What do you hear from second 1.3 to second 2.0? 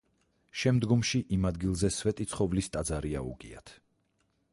იმ ადგილზე